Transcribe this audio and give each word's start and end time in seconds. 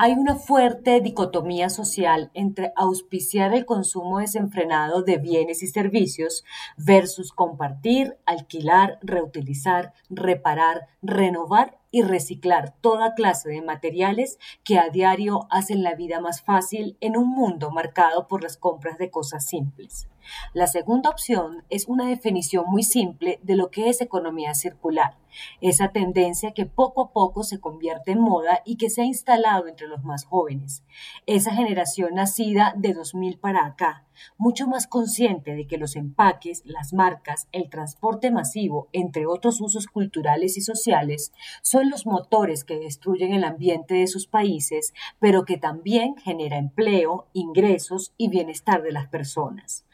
Hay 0.00 0.12
una 0.12 0.36
fuerte 0.36 1.00
dicotomía 1.00 1.70
social 1.70 2.30
entre 2.32 2.72
auspiciar 2.76 3.52
el 3.52 3.66
consumo 3.66 4.20
desenfrenado 4.20 5.02
de 5.02 5.18
bienes 5.18 5.64
y 5.64 5.66
servicios 5.66 6.44
versus 6.76 7.32
compartir, 7.32 8.16
alquilar, 8.24 9.00
reutilizar, 9.02 9.94
reparar, 10.08 10.86
renovar 11.02 11.78
y 11.90 12.02
reciclar 12.02 12.74
toda 12.80 13.14
clase 13.14 13.48
de 13.48 13.62
materiales 13.62 14.38
que 14.64 14.78
a 14.78 14.90
diario 14.90 15.46
hacen 15.50 15.82
la 15.82 15.94
vida 15.94 16.20
más 16.20 16.42
fácil 16.42 16.96
en 17.00 17.16
un 17.16 17.28
mundo 17.28 17.70
marcado 17.70 18.28
por 18.28 18.42
las 18.42 18.56
compras 18.56 18.98
de 18.98 19.10
cosas 19.10 19.46
simples. 19.46 20.08
La 20.52 20.66
segunda 20.66 21.10
opción 21.10 21.64
es 21.70 21.88
una 21.88 22.06
definición 22.06 22.66
muy 22.68 22.82
simple 22.82 23.40
de 23.42 23.56
lo 23.56 23.70
que 23.70 23.88
es 23.88 24.00
economía 24.00 24.54
circular, 24.54 25.16
esa 25.60 25.92
tendencia 25.92 26.52
que 26.52 26.66
poco 26.66 27.02
a 27.02 27.12
poco 27.12 27.44
se 27.44 27.60
convierte 27.60 28.12
en 28.12 28.20
moda 28.20 28.60
y 28.64 28.76
que 28.76 28.90
se 28.90 29.02
ha 29.02 29.04
instalado 29.04 29.68
entre 29.68 29.88
los 29.88 30.04
más 30.04 30.24
jóvenes, 30.24 30.84
esa 31.26 31.54
generación 31.54 32.14
nacida 32.14 32.74
de 32.76 32.92
2000 32.92 33.38
para 33.38 33.64
acá, 33.64 34.04
mucho 34.36 34.66
más 34.66 34.86
consciente 34.86 35.54
de 35.54 35.66
que 35.66 35.78
los 35.78 35.96
empaques, 35.96 36.62
las 36.64 36.92
marcas, 36.92 37.48
el 37.52 37.70
transporte 37.70 38.30
masivo, 38.30 38.88
entre 38.92 39.26
otros 39.26 39.60
usos 39.60 39.86
culturales 39.86 40.56
y 40.56 40.60
sociales, 40.60 41.32
son 41.62 41.90
los 41.90 42.06
motores 42.06 42.64
que 42.64 42.78
destruyen 42.78 43.32
el 43.32 43.44
ambiente 43.44 43.94
de 43.94 44.06
sus 44.06 44.26
países, 44.26 44.94
pero 45.18 45.44
que 45.44 45.58
también 45.58 46.16
genera 46.16 46.58
empleo, 46.58 47.26
ingresos 47.32 48.12
y 48.16 48.28
bienestar 48.28 48.82
de 48.82 48.92
las 48.92 49.08
personas. 49.08 49.84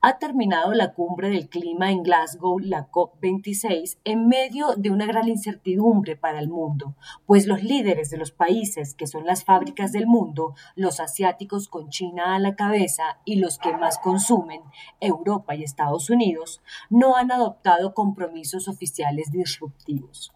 Ha 0.00 0.18
terminado 0.18 0.74
la 0.74 0.92
cumbre 0.92 1.28
del 1.28 1.48
clima 1.48 1.90
en 1.90 2.04
Glasgow, 2.04 2.60
la 2.60 2.88
COP26, 2.88 3.98
en 4.04 4.28
medio 4.28 4.74
de 4.76 4.90
una 4.90 5.06
gran 5.06 5.28
incertidumbre 5.28 6.14
para 6.14 6.38
el 6.38 6.48
mundo, 6.48 6.94
pues 7.26 7.48
los 7.48 7.64
líderes 7.64 8.08
de 8.10 8.16
los 8.16 8.30
países 8.30 8.94
que 8.94 9.08
son 9.08 9.26
las 9.26 9.42
fábricas 9.42 9.90
del 9.90 10.06
mundo, 10.06 10.54
los 10.76 11.00
asiáticos 11.00 11.66
con 11.66 11.88
China 11.88 12.36
a 12.36 12.38
la 12.38 12.54
cabeza 12.54 13.18
y 13.24 13.36
los 13.36 13.58
que 13.58 13.67
más 13.76 13.98
consumen, 13.98 14.62
Europa 15.00 15.54
y 15.54 15.64
Estados 15.64 16.10
Unidos, 16.10 16.62
no 16.90 17.16
han 17.16 17.32
adoptado 17.32 17.94
compromisos 17.94 18.68
oficiales 18.68 19.30
disruptivos. 19.30 20.32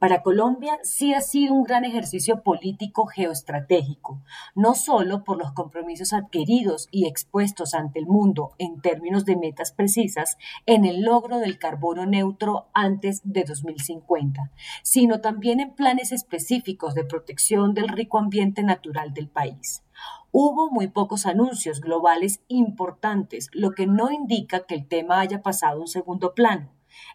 Para 0.00 0.22
Colombia 0.22 0.78
sí 0.82 1.12
ha 1.12 1.20
sido 1.20 1.52
un 1.52 1.62
gran 1.62 1.84
ejercicio 1.84 2.42
político 2.42 3.04
geoestratégico, 3.04 4.22
no 4.54 4.74
solo 4.74 5.24
por 5.24 5.36
los 5.36 5.52
compromisos 5.52 6.14
adquiridos 6.14 6.88
y 6.90 7.06
expuestos 7.06 7.74
ante 7.74 7.98
el 7.98 8.06
mundo 8.06 8.54
en 8.56 8.80
términos 8.80 9.26
de 9.26 9.36
metas 9.36 9.72
precisas 9.72 10.38
en 10.64 10.86
el 10.86 11.02
logro 11.02 11.38
del 11.38 11.58
carbono 11.58 12.06
neutro 12.06 12.70
antes 12.72 13.20
de 13.24 13.44
2050, 13.44 14.50
sino 14.82 15.20
también 15.20 15.60
en 15.60 15.74
planes 15.74 16.12
específicos 16.12 16.94
de 16.94 17.04
protección 17.04 17.74
del 17.74 17.88
rico 17.88 18.16
ambiente 18.18 18.62
natural 18.62 19.12
del 19.12 19.28
país. 19.28 19.82
Hubo 20.32 20.70
muy 20.70 20.88
pocos 20.88 21.26
anuncios 21.26 21.80
globales 21.80 22.40
importantes, 22.48 23.48
lo 23.52 23.72
que 23.72 23.86
no 23.86 24.10
indica 24.10 24.60
que 24.60 24.74
el 24.74 24.86
tema 24.86 25.20
haya 25.20 25.42
pasado 25.42 25.78
a 25.78 25.80
un 25.80 25.88
segundo 25.88 26.34
plano. 26.34 26.70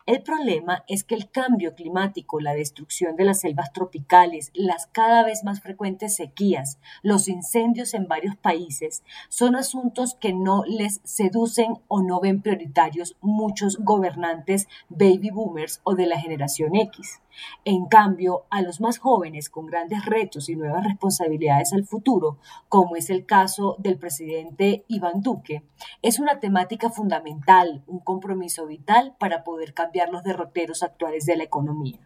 El 0.06 0.22
problema 0.22 0.84
es 0.88 1.04
que 1.04 1.16
el 1.16 1.30
cambio 1.30 1.76
climático, 1.76 2.40
la 2.40 2.54
destrucción 2.54 3.16
de 3.16 3.26
las 3.26 3.42
selvas 3.42 3.74
tropicales, 3.74 4.52
las 4.54 4.88
cada 4.88 5.24
vez 5.24 5.44
más 5.44 5.62
frecuentes 5.62 6.16
sequías, 6.16 6.80
los 7.02 7.28
incendios 7.28 7.94
en 7.94 8.08
varios 8.08 8.36
países, 8.36 9.04
son 9.30 9.56
asuntos 9.56 10.16
que 10.16 10.34
no 10.34 10.64
les 10.66 11.02
seducen 11.04 11.80
o 11.88 12.02
no 12.02 12.20
ven 12.20 12.42
prioritarios 12.42 13.16
muchos 13.22 13.78
gobernantes 13.78 14.68
baby 14.90 15.30
boomers 15.32 15.82
o 15.84 15.96
de 15.96 16.06
la 16.06 16.20
generación 16.20 16.76
X. 16.76 17.22
En 17.64 17.86
cambio, 17.86 18.46
a 18.50 18.62
los 18.62 18.82
más 18.82 18.98
jóvenes 18.98 19.50
con 19.50 19.66
grandes 19.66 20.06
retos 20.06 20.50
y 20.50 20.56
nuevas 20.56 20.84
responsabilidades 20.84 21.74
al 21.74 21.86
futuro, 21.86 22.38
como 22.70 22.96
es 22.96 23.10
el 23.10 23.26
caso 23.26 23.76
del 23.80 23.98
presidente 23.98 24.86
Iván 24.88 25.22
Duque, 25.22 25.64
es 26.02 26.20
una 26.20 26.40
temática 26.40 26.90
fundamental, 26.90 27.84
un 27.88 28.00
compromiso 28.00 28.66
vital 28.66 29.16
para 29.20 29.44
poder 29.44 29.74
cambiar 29.74 30.10
los 30.10 30.24
derroteros 30.24 30.84
actuales 30.84 31.26
de 31.26 31.38
la 31.38 31.44
economía. 31.44 32.00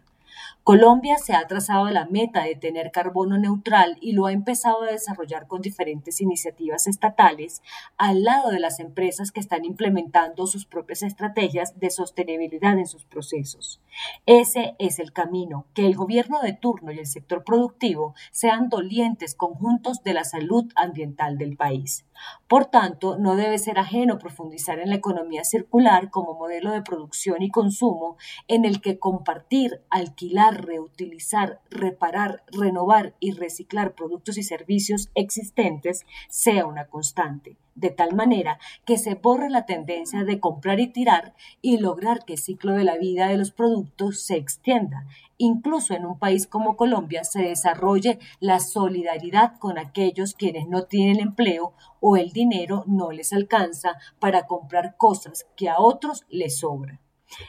Colombia 0.62 1.16
se 1.16 1.32
ha 1.32 1.46
trazado 1.46 1.88
la 1.88 2.04
meta 2.04 2.44
de 2.44 2.54
tener 2.54 2.90
carbono 2.90 3.38
neutral 3.38 3.96
y 4.00 4.12
lo 4.12 4.26
ha 4.26 4.32
empezado 4.32 4.82
a 4.82 4.92
desarrollar 4.92 5.46
con 5.46 5.62
diferentes 5.62 6.20
iniciativas 6.20 6.86
estatales 6.86 7.62
al 7.96 8.24
lado 8.24 8.50
de 8.50 8.60
las 8.60 8.78
empresas 8.78 9.32
que 9.32 9.40
están 9.40 9.64
implementando 9.64 10.46
sus 10.46 10.66
propias 10.66 11.02
estrategias 11.02 11.78
de 11.80 11.90
sostenibilidad 11.90 12.78
en 12.78 12.86
sus 12.86 13.04
procesos. 13.06 13.80
Ese 14.26 14.74
es 14.78 14.98
el 14.98 15.12
camino, 15.12 15.66
que 15.74 15.86
el 15.86 15.96
gobierno 15.96 16.40
de 16.40 16.52
turno 16.52 16.92
y 16.92 16.98
el 16.98 17.06
sector 17.06 17.42
productivo 17.42 18.14
sean 18.30 18.68
dolientes 18.68 19.34
conjuntos 19.34 20.02
de 20.02 20.14
la 20.14 20.24
salud 20.24 20.70
ambiental 20.76 21.38
del 21.38 21.56
país. 21.56 22.04
Por 22.48 22.66
tanto, 22.66 23.16
no 23.16 23.36
debe 23.36 23.58
ser 23.58 23.78
ajeno 23.78 24.18
profundizar 24.18 24.78
en 24.78 24.90
la 24.90 24.96
economía 24.96 25.44
circular 25.44 26.10
como 26.10 26.34
modelo 26.34 26.72
de 26.72 26.82
producción 26.82 27.42
y 27.42 27.50
consumo 27.50 28.16
en 28.48 28.64
el 28.64 28.80
que 28.80 28.98
compartir, 28.98 29.80
alquilar, 29.88 30.49
reutilizar, 30.50 31.60
reparar, 31.70 32.44
renovar 32.52 33.14
y 33.20 33.32
reciclar 33.32 33.94
productos 33.94 34.38
y 34.38 34.42
servicios 34.42 35.10
existentes 35.14 36.06
sea 36.28 36.66
una 36.66 36.86
constante 36.86 37.56
de 37.80 37.90
tal 37.90 38.14
manera 38.14 38.58
que 38.84 38.98
se 38.98 39.14
borre 39.14 39.48
la 39.48 39.64
tendencia 39.64 40.24
de 40.24 40.38
comprar 40.38 40.80
y 40.80 40.88
tirar 40.88 41.34
y 41.62 41.78
lograr 41.78 42.24
que 42.24 42.34
el 42.34 42.38
ciclo 42.38 42.74
de 42.74 42.84
la 42.84 42.98
vida 42.98 43.28
de 43.28 43.38
los 43.38 43.52
productos 43.52 44.20
se 44.22 44.36
extienda. 44.36 45.06
Incluso 45.38 45.94
en 45.94 46.04
un 46.04 46.18
país 46.18 46.46
como 46.46 46.76
Colombia 46.76 47.24
se 47.24 47.42
desarrolle 47.42 48.18
la 48.38 48.60
solidaridad 48.60 49.58
con 49.58 49.78
aquellos 49.78 50.34
quienes 50.34 50.68
no 50.68 50.84
tienen 50.84 51.20
empleo 51.20 51.72
o 52.00 52.16
el 52.16 52.32
dinero 52.32 52.84
no 52.86 53.10
les 53.10 53.32
alcanza 53.32 53.96
para 54.18 54.46
comprar 54.46 54.96
cosas 54.96 55.46
que 55.56 55.68
a 55.68 55.80
otros 55.80 56.24
les 56.28 56.58
sobran. 56.58 57.00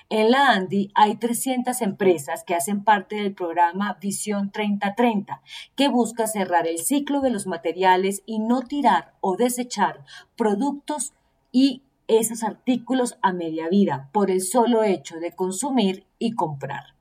En 0.09 0.31
la 0.31 0.49
ANDI 0.49 0.91
hay 0.95 1.15
300 1.15 1.81
empresas 1.81 2.43
que 2.43 2.55
hacen 2.55 2.83
parte 2.83 3.15
del 3.17 3.33
programa 3.33 3.97
Visión 4.01 4.51
3030, 4.51 5.41
que 5.75 5.87
busca 5.87 6.27
cerrar 6.27 6.67
el 6.67 6.79
ciclo 6.79 7.21
de 7.21 7.29
los 7.29 7.47
materiales 7.47 8.23
y 8.25 8.39
no 8.39 8.61
tirar 8.61 9.13
o 9.21 9.35
desechar 9.37 10.03
productos 10.35 11.13
y 11.51 11.83
esos 12.07 12.43
artículos 12.43 13.17
a 13.21 13.31
media 13.31 13.69
vida 13.69 14.09
por 14.11 14.31
el 14.31 14.41
solo 14.41 14.83
hecho 14.83 15.19
de 15.19 15.31
consumir 15.31 16.05
y 16.19 16.33
comprar. 16.33 17.00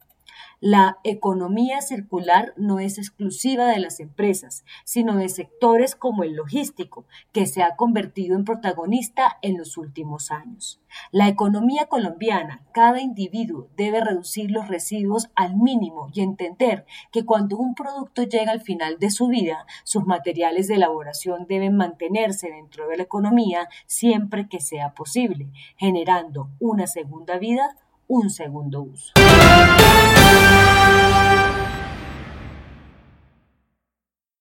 La 0.62 0.98
economía 1.04 1.80
circular 1.80 2.52
no 2.58 2.80
es 2.80 2.98
exclusiva 2.98 3.64
de 3.68 3.80
las 3.80 3.98
empresas, 3.98 4.62
sino 4.84 5.16
de 5.16 5.30
sectores 5.30 5.94
como 5.94 6.22
el 6.22 6.34
logístico, 6.34 7.06
que 7.32 7.46
se 7.46 7.62
ha 7.62 7.76
convertido 7.76 8.36
en 8.36 8.44
protagonista 8.44 9.38
en 9.40 9.56
los 9.56 9.78
últimos 9.78 10.30
años. 10.30 10.78
La 11.12 11.28
economía 11.28 11.86
colombiana, 11.86 12.60
cada 12.72 13.00
individuo 13.00 13.68
debe 13.74 14.02
reducir 14.02 14.50
los 14.50 14.68
residuos 14.68 15.30
al 15.34 15.56
mínimo 15.56 16.10
y 16.12 16.20
entender 16.20 16.84
que 17.10 17.24
cuando 17.24 17.56
un 17.56 17.74
producto 17.74 18.24
llega 18.24 18.52
al 18.52 18.60
final 18.60 18.98
de 18.98 19.08
su 19.08 19.28
vida, 19.28 19.64
sus 19.82 20.04
materiales 20.04 20.68
de 20.68 20.74
elaboración 20.74 21.46
deben 21.48 21.74
mantenerse 21.74 22.50
dentro 22.50 22.86
de 22.86 22.98
la 22.98 23.04
economía 23.04 23.70
siempre 23.86 24.46
que 24.46 24.60
sea 24.60 24.92
posible, 24.92 25.48
generando 25.78 26.50
una 26.58 26.86
segunda 26.86 27.38
vida, 27.38 27.78
un 28.08 28.28
segundo 28.28 28.82
uso. 28.82 29.14